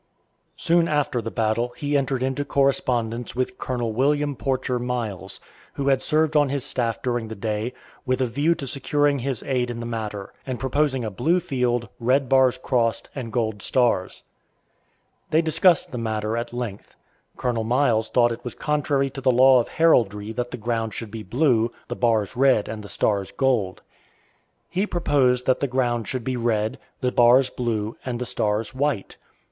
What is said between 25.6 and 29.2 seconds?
ground should be red, the bars blue, and the stars white.